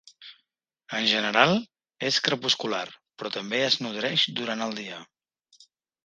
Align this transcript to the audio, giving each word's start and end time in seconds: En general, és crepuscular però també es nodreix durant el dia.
En 0.99 1.03
general, 1.09 1.51
és 2.09 2.17
crepuscular 2.27 2.81
però 3.21 3.31
també 3.35 3.59
es 3.65 3.77
nodreix 3.87 4.23
durant 4.39 4.65
el 4.69 4.73
dia. 4.79 4.97